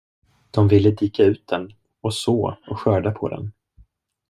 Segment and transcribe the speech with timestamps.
[0.51, 3.51] De ville dika ut den och så och skörda på den.